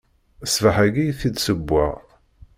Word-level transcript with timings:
Ṣṣbeḥ-ayi 0.49 1.03
i 1.09 1.13
t-id-ssewweɣ. 1.19 1.95